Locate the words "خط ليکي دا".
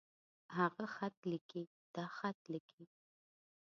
0.95-2.05